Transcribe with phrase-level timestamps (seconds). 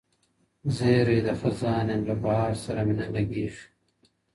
[0.75, 3.47] زېری د خزان یم له بهار سره مي نه لګي.